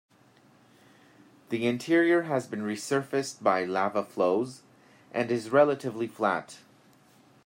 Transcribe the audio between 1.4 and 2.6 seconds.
The interior has